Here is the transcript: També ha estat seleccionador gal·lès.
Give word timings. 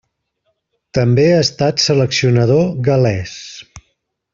També 0.99 1.25
ha 1.33 1.43
estat 1.47 1.85
seleccionador 1.85 2.67
gal·lès. 2.89 3.39